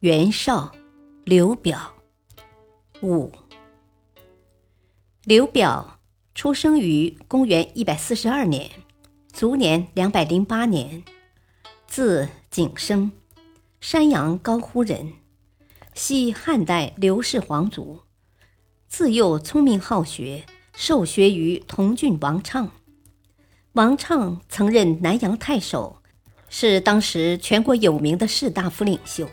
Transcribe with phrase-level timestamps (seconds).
[0.00, 0.72] 袁绍、
[1.24, 1.92] 刘表。
[3.02, 3.30] 五。
[5.24, 5.98] 刘表
[6.34, 8.70] 出生于公元一百四十二年，
[9.30, 11.04] 卒年两百零八年，
[11.86, 13.12] 字景升，
[13.82, 15.12] 山阳高呼人，
[15.92, 18.00] 系汉代刘氏皇族。
[18.88, 22.70] 自幼聪明好学，受学于同郡王畅。
[23.72, 25.98] 王畅曾任南阳太守，
[26.48, 29.28] 是当时全国有名的士大夫领袖。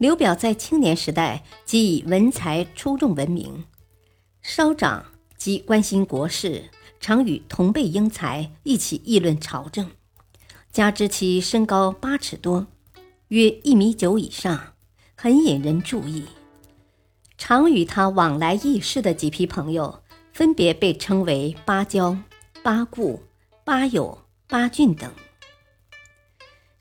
[0.00, 3.66] 刘表在青年时代即以文才出众闻名，
[4.40, 5.04] 稍长
[5.36, 6.70] 即关心国事，
[7.00, 9.90] 常与同辈英才一起议论朝政。
[10.72, 12.66] 加之其身高八尺多，
[13.28, 14.72] 约一米九以上，
[15.14, 16.24] 很引人注意。
[17.36, 22.16] 常与他往来议事的几批朋友，分别被称为八交、
[22.62, 23.22] 八顾、
[23.64, 25.12] 八友、八俊等。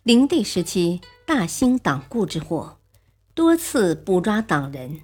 [0.04, 2.78] 灵帝时期，大兴党锢之祸。
[3.40, 5.00] 多次捕抓党人，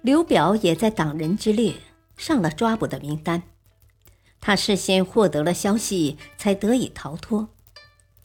[0.00, 1.74] 刘表也在党人之列，
[2.16, 3.42] 上了抓捕的名单。
[4.40, 7.48] 他事先获得了消息，才得以逃脱。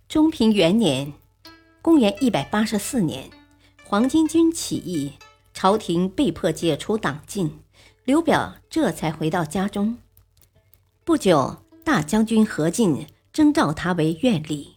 [0.08, 1.14] 中平元年
[1.82, 3.32] （公元184年），
[3.84, 5.14] 黄巾军起义，
[5.56, 7.62] 朝廷被迫解除党禁，
[8.04, 9.98] 刘表这才回到家中。
[11.04, 14.74] 不久，大将军何进征召他为院吏，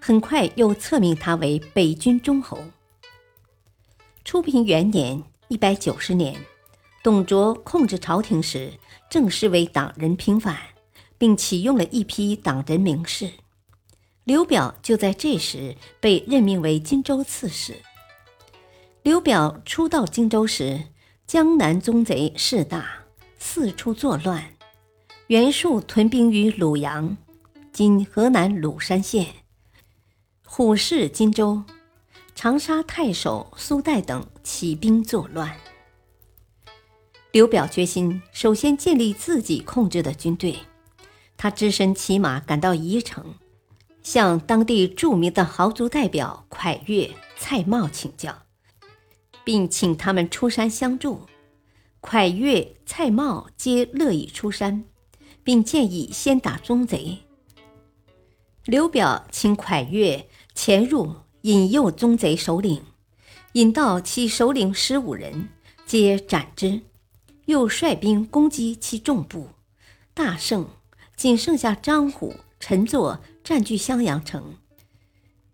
[0.00, 2.60] 很快又册命他为北军中侯。
[4.24, 6.34] 初平元年（一百九十年），
[7.04, 8.72] 董卓控制朝廷时，
[9.10, 10.58] 正式为党人平反，
[11.18, 13.30] 并启用了一批党人名士。
[14.24, 17.76] 刘表就在这时被任命为荆州刺史。
[19.02, 20.84] 刘表初到荆州时，
[21.26, 23.04] 江南宗贼势大，
[23.38, 24.54] 四处作乱，
[25.26, 27.18] 袁术屯兵于鲁阳
[27.72, 29.26] （今河南鲁山县），
[30.46, 31.62] 虎视荆州。
[32.34, 35.56] 长沙太守苏代等起兵作乱，
[37.30, 40.58] 刘表决心首先建立自己控制的军队。
[41.36, 43.36] 他只身骑马赶到宜城，
[44.02, 48.42] 向当地著名的豪族代表蒯越、蔡瑁请教，
[49.44, 51.26] 并请他们出山相助。
[52.02, 54.84] 蒯越、蔡瑁皆乐意出山，
[55.42, 57.20] 并建议先打宗贼。
[58.64, 61.14] 刘表请蒯越潜入。
[61.44, 62.80] 引诱宗贼首领，
[63.52, 65.50] 引到其首领十五人，
[65.84, 66.80] 皆斩之。
[67.44, 69.50] 又率兵攻击其众部，
[70.14, 70.66] 大胜，
[71.14, 74.54] 仅剩下张虎、陈作占据襄阳城。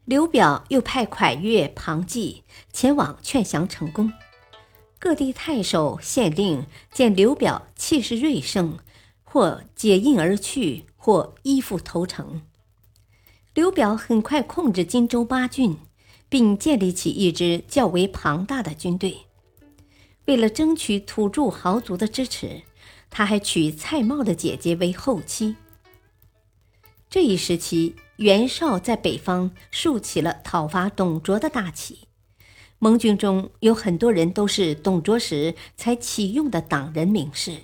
[0.05, 4.13] 刘表又派蒯越、庞纪前往劝降成功。
[5.01, 8.79] 各地太守、县令见刘表气势锐盛，
[9.25, 12.43] 或解印而去，或依附投诚。
[13.53, 15.77] 刘表很快控制荆州八郡，
[16.29, 19.27] 并建立起一支较为庞大的军队。
[20.27, 22.63] 为了争取土著豪族的支持，
[23.11, 25.57] 他还娶蔡瑁的姐姐为后妻。
[27.09, 32.07] 这一时期，袁绍在北方竖起了讨伐董卓的大旗，
[32.79, 37.57] 盟军中有很多人都是董卓时才启用的党人名士。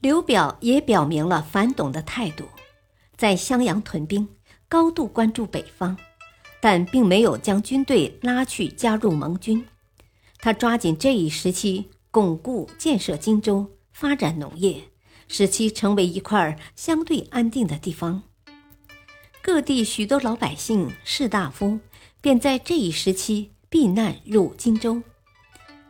[0.00, 2.44] 刘表也表明了反董的态度，
[3.16, 4.28] 在襄阳屯兵。
[4.68, 5.96] 高度关注北方，
[6.60, 9.64] 但并没有将军队拉去加入盟军。
[10.38, 14.82] 他抓紧这一时期，巩固建设荆州，发展农业，
[15.28, 18.22] 使其成为一块相对安定的地方。
[19.40, 21.78] 各地许多老百姓、士大夫
[22.20, 25.00] 便在这一时期避难入荆州。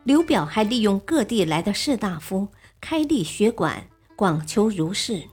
[0.03, 2.47] 刘表还利用各地来的士大夫
[2.79, 5.23] 开立学馆，广求儒士，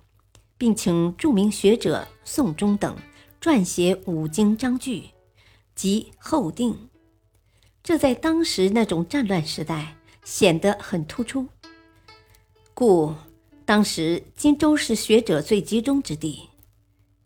[0.57, 2.97] 并请著名学者宋忠等。
[3.45, 5.11] 撰写五经章句，
[5.75, 6.89] 即后定，
[7.83, 11.47] 这在当时那种战乱时代显得很突出。
[12.73, 13.15] 故
[13.67, 16.49] 当时荆州是学者最集中之地。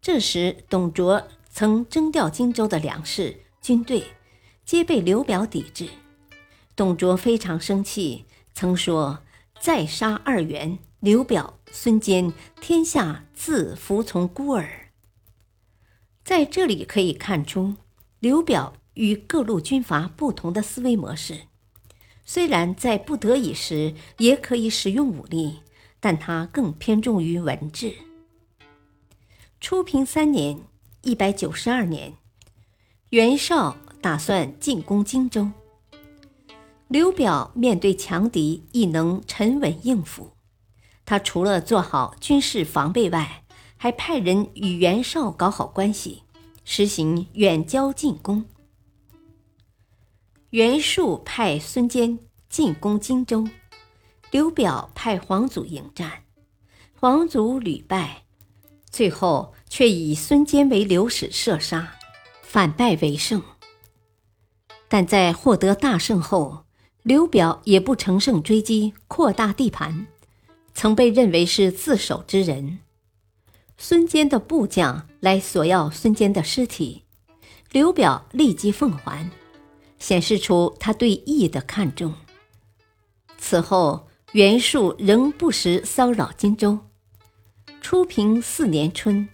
[0.03, 1.23] 这时，董卓
[1.53, 4.03] 曾征调荆州的粮食、军队，
[4.65, 5.89] 皆被刘表抵制。
[6.75, 9.21] 董卓非常生气，曾说
[9.63, 14.87] ：“再杀二袁，刘表、孙坚，天下自服从孤儿。”
[16.29, 17.77] 在这里可以看出，
[18.21, 21.45] 刘表与各路军阀不同的思维模式。
[22.27, 25.61] 虽然在不得已时也可以使用武力，
[26.01, 27.95] 但他更偏重于文治。
[29.59, 30.61] 初平三年
[31.01, 32.13] （一百九十二年），
[33.09, 35.51] 袁绍打算进攻荆州。
[36.89, 40.33] 刘表面对强敌，亦能沉稳应付。
[41.07, 43.45] 他除了做好军事防备外，
[43.79, 46.25] 还派人与袁绍搞好关系，
[46.65, 48.45] 实行远交近攻。
[50.51, 53.49] 袁术派孙坚进攻荆州，
[54.33, 56.25] 刘表派黄祖迎战，
[56.99, 58.25] 黄祖屡败，
[58.91, 61.95] 最后却以孙坚为流矢射杀，
[62.43, 63.41] 反败为胜。
[64.89, 66.65] 但在获得大胜后，
[67.03, 70.07] 刘表也不乘胜追击，扩大地盘，
[70.75, 72.81] 曾被认为是自首之人。
[73.79, 77.05] 孙坚的部将来索要孙坚的尸体，
[77.71, 79.31] 刘表立即奉还。
[79.99, 82.15] 显示出他对义的看重。
[83.37, 86.79] 此后，袁术仍不时骚扰荆州。
[87.81, 89.29] 初平四年春，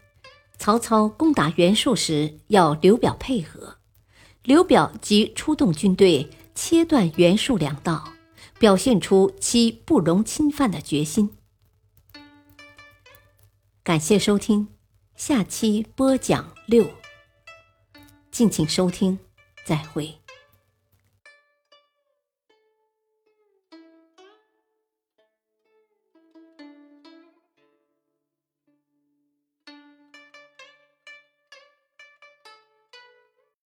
[0.58, 3.76] 曹操攻打袁术时，要刘表配合，
[4.42, 8.12] 刘表即出动军队切断袁术粮道，
[8.58, 11.30] 表现出其不容侵犯的决心。
[13.84, 14.66] 感谢收听，
[15.14, 16.90] 下期播讲六。
[18.30, 19.18] 敬请收听，
[19.66, 20.23] 再会。